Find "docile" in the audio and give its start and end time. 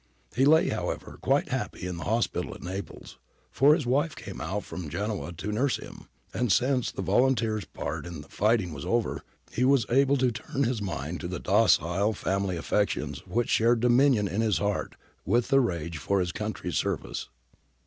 11.39-12.13